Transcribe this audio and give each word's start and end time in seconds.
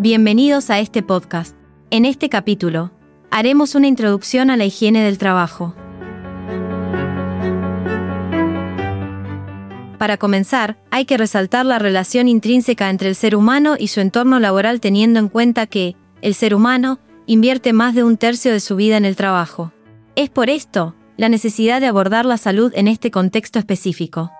Bienvenidos 0.00 0.70
a 0.70 0.78
este 0.78 1.02
podcast. 1.02 1.56
En 1.90 2.04
este 2.04 2.28
capítulo, 2.28 2.92
haremos 3.32 3.74
una 3.74 3.88
introducción 3.88 4.48
a 4.48 4.56
la 4.56 4.64
higiene 4.64 5.02
del 5.02 5.18
trabajo. 5.18 5.74
Para 9.98 10.16
comenzar, 10.16 10.78
hay 10.92 11.04
que 11.04 11.16
resaltar 11.16 11.66
la 11.66 11.80
relación 11.80 12.28
intrínseca 12.28 12.90
entre 12.90 13.08
el 13.08 13.16
ser 13.16 13.34
humano 13.34 13.74
y 13.76 13.88
su 13.88 13.98
entorno 13.98 14.38
laboral 14.38 14.78
teniendo 14.78 15.18
en 15.18 15.28
cuenta 15.28 15.66
que, 15.66 15.96
el 16.22 16.34
ser 16.34 16.54
humano, 16.54 17.00
invierte 17.26 17.72
más 17.72 17.96
de 17.96 18.04
un 18.04 18.18
tercio 18.18 18.52
de 18.52 18.60
su 18.60 18.76
vida 18.76 18.98
en 18.98 19.04
el 19.04 19.16
trabajo. 19.16 19.72
Es 20.14 20.30
por 20.30 20.48
esto, 20.48 20.94
la 21.16 21.28
necesidad 21.28 21.80
de 21.80 21.88
abordar 21.88 22.24
la 22.24 22.36
salud 22.36 22.72
en 22.76 22.86
este 22.86 23.10
contexto 23.10 23.58
específico. 23.58 24.30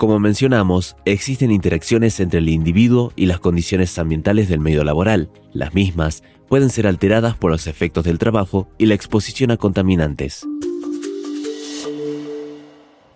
Como 0.00 0.18
mencionamos, 0.18 0.96
existen 1.04 1.50
interacciones 1.50 2.20
entre 2.20 2.38
el 2.38 2.48
individuo 2.48 3.12
y 3.16 3.26
las 3.26 3.38
condiciones 3.38 3.98
ambientales 3.98 4.48
del 4.48 4.58
medio 4.58 4.82
laboral. 4.82 5.30
Las 5.52 5.74
mismas 5.74 6.22
pueden 6.48 6.70
ser 6.70 6.86
alteradas 6.86 7.36
por 7.36 7.50
los 7.50 7.66
efectos 7.66 8.04
del 8.04 8.18
trabajo 8.18 8.66
y 8.78 8.86
la 8.86 8.94
exposición 8.94 9.50
a 9.50 9.58
contaminantes. 9.58 10.48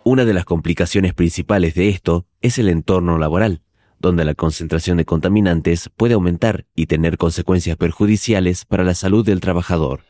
Una 0.04 0.26
de 0.26 0.34
las 0.34 0.44
complicaciones 0.44 1.14
principales 1.14 1.74
de 1.74 1.88
esto 1.88 2.26
es 2.42 2.58
el 2.58 2.68
entorno 2.68 3.16
laboral, 3.16 3.62
donde 3.98 4.26
la 4.26 4.34
concentración 4.34 4.98
de 4.98 5.06
contaminantes 5.06 5.88
puede 5.96 6.12
aumentar 6.12 6.66
y 6.76 6.84
tener 6.84 7.16
consecuencias 7.16 7.78
perjudiciales 7.78 8.66
para 8.66 8.84
la 8.84 8.94
salud 8.94 9.24
del 9.24 9.40
trabajador. 9.40 10.02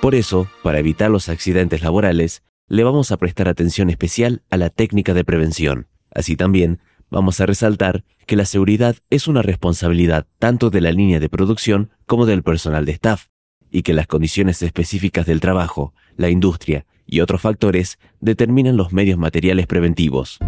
Por 0.00 0.16
eso, 0.16 0.48
para 0.64 0.80
evitar 0.80 1.12
los 1.12 1.28
accidentes 1.28 1.82
laborales, 1.82 2.42
le 2.68 2.84
vamos 2.84 3.10
a 3.12 3.16
prestar 3.16 3.48
atención 3.48 3.90
especial 3.90 4.42
a 4.50 4.56
la 4.56 4.70
técnica 4.70 5.14
de 5.14 5.24
prevención. 5.24 5.88
Así 6.14 6.36
también, 6.36 6.80
vamos 7.10 7.40
a 7.40 7.46
resaltar 7.46 8.04
que 8.26 8.36
la 8.36 8.44
seguridad 8.44 8.96
es 9.10 9.26
una 9.26 9.42
responsabilidad 9.42 10.26
tanto 10.38 10.70
de 10.70 10.80
la 10.80 10.92
línea 10.92 11.20
de 11.20 11.28
producción 11.28 11.90
como 12.06 12.26
del 12.26 12.42
personal 12.42 12.84
de 12.84 12.92
staff, 12.92 13.26
y 13.70 13.82
que 13.82 13.94
las 13.94 14.06
condiciones 14.06 14.62
específicas 14.62 15.26
del 15.26 15.40
trabajo, 15.40 15.94
la 16.16 16.30
industria 16.30 16.86
y 17.06 17.20
otros 17.20 17.40
factores 17.40 17.98
determinan 18.20 18.76
los 18.76 18.92
medios 18.92 19.18
materiales 19.18 19.66
preventivos. 19.66 20.38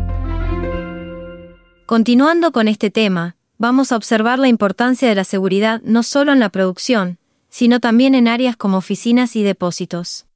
Continuando 1.87 2.53
con 2.53 2.69
este 2.69 2.91
tema, 2.91 3.37
vamos 3.59 3.93
a 3.93 3.97
observar 3.97 4.39
la 4.39 4.49
importancia 4.49 5.09
de 5.09 5.15
la 5.15 5.25
seguridad 5.25 5.81
no 5.85 6.03
solo 6.03 6.33
en 6.33 6.41
la 6.41 6.51
producción, 6.51 7.19
sino 7.49 7.81
también 7.81 8.15
en 8.15 8.29
áreas 8.29 8.57
como 8.57 8.79
oficinas 8.79 9.37
y 9.37 9.43
depósitos. 9.43 10.27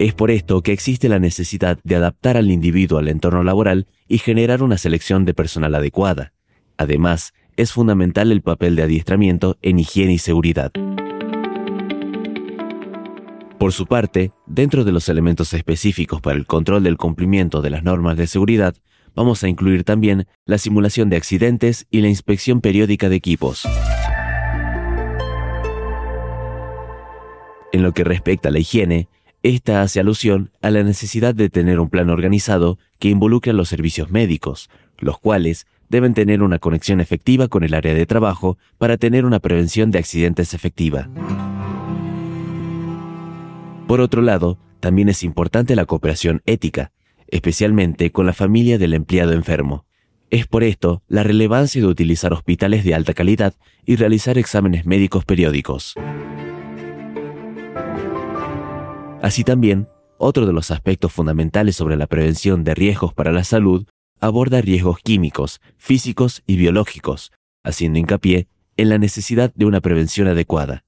Es 0.00 0.14
por 0.14 0.30
esto 0.30 0.62
que 0.62 0.72
existe 0.72 1.10
la 1.10 1.18
necesidad 1.18 1.78
de 1.84 1.94
adaptar 1.94 2.38
al 2.38 2.50
individuo 2.50 2.98
al 2.98 3.08
entorno 3.08 3.44
laboral 3.44 3.86
y 4.08 4.16
generar 4.16 4.62
una 4.62 4.78
selección 4.78 5.26
de 5.26 5.34
personal 5.34 5.74
adecuada. 5.74 6.32
Además, 6.78 7.34
es 7.58 7.72
fundamental 7.72 8.32
el 8.32 8.40
papel 8.40 8.76
de 8.76 8.84
adiestramiento 8.84 9.58
en 9.60 9.78
higiene 9.78 10.14
y 10.14 10.18
seguridad. 10.18 10.72
Por 13.58 13.74
su 13.74 13.84
parte, 13.84 14.32
dentro 14.46 14.84
de 14.84 14.92
los 14.92 15.10
elementos 15.10 15.52
específicos 15.52 16.22
para 16.22 16.38
el 16.38 16.46
control 16.46 16.82
del 16.82 16.96
cumplimiento 16.96 17.60
de 17.60 17.68
las 17.68 17.82
normas 17.82 18.16
de 18.16 18.26
seguridad, 18.26 18.74
vamos 19.14 19.44
a 19.44 19.50
incluir 19.50 19.84
también 19.84 20.26
la 20.46 20.56
simulación 20.56 21.10
de 21.10 21.18
accidentes 21.18 21.86
y 21.90 22.00
la 22.00 22.08
inspección 22.08 22.62
periódica 22.62 23.10
de 23.10 23.16
equipos. 23.16 23.68
En 27.72 27.82
lo 27.82 27.92
que 27.92 28.02
respecta 28.02 28.48
a 28.48 28.52
la 28.52 28.60
higiene, 28.60 29.08
esta 29.42 29.80
hace 29.80 30.00
alusión 30.00 30.50
a 30.60 30.70
la 30.70 30.82
necesidad 30.82 31.34
de 31.34 31.48
tener 31.48 31.80
un 31.80 31.88
plan 31.88 32.10
organizado 32.10 32.78
que 32.98 33.08
involucre 33.08 33.52
a 33.52 33.54
los 33.54 33.68
servicios 33.68 34.10
médicos, 34.10 34.68
los 34.98 35.18
cuales 35.18 35.66
deben 35.88 36.14
tener 36.14 36.42
una 36.42 36.58
conexión 36.58 37.00
efectiva 37.00 37.48
con 37.48 37.64
el 37.64 37.74
área 37.74 37.94
de 37.94 38.06
trabajo 38.06 38.58
para 38.78 38.96
tener 38.96 39.24
una 39.24 39.40
prevención 39.40 39.90
de 39.90 39.98
accidentes 39.98 40.52
efectiva. 40.52 41.08
Por 43.86 44.00
otro 44.00 44.22
lado, 44.22 44.58
también 44.78 45.08
es 45.08 45.22
importante 45.24 45.74
la 45.74 45.86
cooperación 45.86 46.42
ética, 46.46 46.92
especialmente 47.26 48.12
con 48.12 48.26
la 48.26 48.32
familia 48.32 48.78
del 48.78 48.94
empleado 48.94 49.32
enfermo. 49.32 49.86
Es 50.30 50.46
por 50.46 50.62
esto 50.62 51.02
la 51.08 51.24
relevancia 51.24 51.80
de 51.80 51.88
utilizar 51.88 52.32
hospitales 52.32 52.84
de 52.84 52.94
alta 52.94 53.14
calidad 53.14 53.54
y 53.84 53.96
realizar 53.96 54.38
exámenes 54.38 54.86
médicos 54.86 55.24
periódicos. 55.24 55.94
Así 59.22 59.44
también, 59.44 59.88
otro 60.16 60.46
de 60.46 60.52
los 60.52 60.70
aspectos 60.70 61.12
fundamentales 61.12 61.76
sobre 61.76 61.96
la 61.96 62.06
prevención 62.06 62.64
de 62.64 62.74
riesgos 62.74 63.12
para 63.12 63.32
la 63.32 63.44
salud 63.44 63.86
aborda 64.20 64.60
riesgos 64.60 64.98
químicos, 65.00 65.60
físicos 65.76 66.42
y 66.46 66.56
biológicos, 66.56 67.32
haciendo 67.62 67.98
hincapié 67.98 68.48
en 68.76 68.88
la 68.88 68.98
necesidad 68.98 69.52
de 69.54 69.66
una 69.66 69.80
prevención 69.80 70.26
adecuada. 70.28 70.84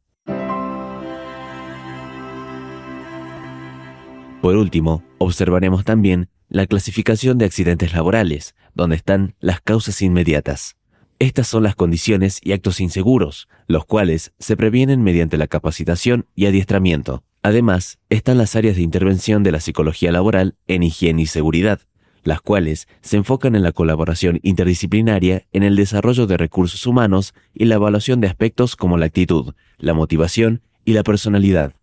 Por 4.41 4.57
último, 4.57 5.05
observaremos 5.19 5.85
también 5.85 6.29
la 6.49 6.67
clasificación 6.67 7.39
de 7.39 7.45
accidentes 7.45 7.93
laborales, 7.93 8.55
donde 8.75 8.97
están 8.97 9.35
las 9.41 9.61
causas 9.61 10.03
inmediatas. 10.03 10.77
Estas 11.19 11.47
son 11.49 11.63
las 11.63 11.77
condiciones 11.77 12.41
y 12.43 12.53
actos 12.53 12.81
inseguros, 12.81 13.49
los 13.67 13.85
cuales 13.85 14.33
se 14.39 14.57
previenen 14.57 15.03
mediante 15.03 15.39
la 15.39 15.47
capacitación 15.47 16.27
y 16.35 16.47
adiestramiento. 16.47 17.23
Además, 17.45 17.99
están 18.09 18.39
las 18.39 18.55
áreas 18.55 18.77
de 18.77 18.83
intervención 18.83 19.43
de 19.43 19.51
la 19.51 19.59
psicología 19.59 20.13
laboral 20.13 20.55
en 20.69 20.85
higiene 20.85 21.23
y 21.23 21.27
seguridad, 21.27 21.81
las 22.23 22.41
cuales 22.41 22.87
se 23.01 23.17
enfocan 23.17 23.57
en 23.57 23.65
la 23.65 23.73
colaboración 23.73 24.39
interdisciplinaria 24.45 25.43
en 25.53 25.65
el 25.65 25.75
desarrollo 25.75 26.29
de 26.29 26.37
recursos 26.37 26.87
humanos 26.87 27.35
y 27.53 27.65
la 27.65 27.75
evaluación 27.75 28.21
de 28.21 28.29
aspectos 28.29 28.77
como 28.77 28.97
la 28.97 29.07
actitud, 29.07 29.55
la 29.79 29.93
motivación 29.93 30.63
y 30.85 30.93
la 30.93 31.03
personalidad. 31.03 31.75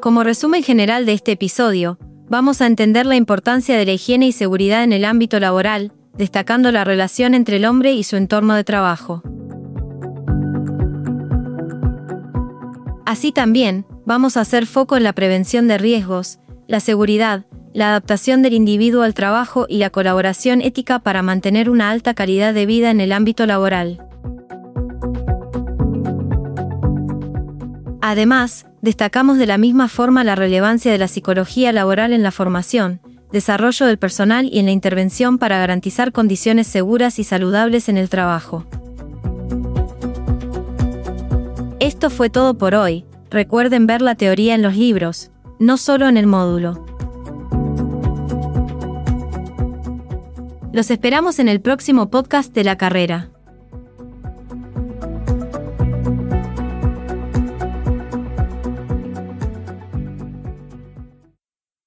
Como 0.00 0.22
resumen 0.22 0.62
general 0.62 1.06
de 1.06 1.14
este 1.14 1.32
episodio, 1.32 1.98
vamos 2.28 2.60
a 2.60 2.66
entender 2.66 3.04
la 3.04 3.16
importancia 3.16 3.76
de 3.76 3.84
la 3.84 3.92
higiene 3.94 4.28
y 4.28 4.32
seguridad 4.32 4.84
en 4.84 4.92
el 4.92 5.04
ámbito 5.04 5.40
laboral, 5.40 5.92
destacando 6.18 6.72
la 6.72 6.84
relación 6.84 7.34
entre 7.34 7.56
el 7.56 7.64
hombre 7.64 7.92
y 7.92 8.04
su 8.04 8.16
entorno 8.16 8.54
de 8.54 8.64
trabajo. 8.64 9.22
Así 13.04 13.32
también, 13.32 13.86
vamos 14.04 14.36
a 14.36 14.40
hacer 14.40 14.66
foco 14.66 14.96
en 14.96 15.04
la 15.04 15.12
prevención 15.12 15.68
de 15.68 15.78
riesgos, 15.78 16.38
la 16.66 16.80
seguridad, 16.80 17.46
la 17.72 17.90
adaptación 17.90 18.42
del 18.42 18.54
individuo 18.54 19.02
al 19.02 19.14
trabajo 19.14 19.66
y 19.68 19.78
la 19.78 19.90
colaboración 19.90 20.62
ética 20.62 20.98
para 20.98 21.22
mantener 21.22 21.68
una 21.68 21.90
alta 21.90 22.14
calidad 22.14 22.54
de 22.54 22.66
vida 22.66 22.90
en 22.90 23.00
el 23.00 23.12
ámbito 23.12 23.46
laboral. 23.46 24.02
Además, 28.00 28.66
destacamos 28.82 29.36
de 29.36 29.46
la 29.46 29.58
misma 29.58 29.88
forma 29.88 30.24
la 30.24 30.36
relevancia 30.36 30.92
de 30.92 30.98
la 30.98 31.08
psicología 31.08 31.72
laboral 31.72 32.12
en 32.12 32.22
la 32.22 32.30
formación, 32.30 33.00
desarrollo 33.32 33.86
del 33.86 33.98
personal 33.98 34.48
y 34.50 34.58
en 34.58 34.66
la 34.66 34.72
intervención 34.72 35.38
para 35.38 35.58
garantizar 35.58 36.12
condiciones 36.12 36.66
seguras 36.66 37.18
y 37.18 37.24
saludables 37.24 37.88
en 37.88 37.96
el 37.96 38.08
trabajo. 38.08 38.66
Esto 41.80 42.10
fue 42.10 42.30
todo 42.30 42.58
por 42.58 42.74
hoy. 42.74 43.04
Recuerden 43.30 43.86
ver 43.86 44.02
la 44.02 44.14
teoría 44.14 44.54
en 44.54 44.62
los 44.62 44.76
libros, 44.76 45.30
no 45.58 45.76
solo 45.76 46.08
en 46.08 46.16
el 46.16 46.26
módulo. 46.26 46.84
Los 50.72 50.90
esperamos 50.90 51.38
en 51.38 51.48
el 51.48 51.60
próximo 51.60 52.10
podcast 52.10 52.52
de 52.52 52.64
la 52.64 52.76
carrera. 52.76 53.30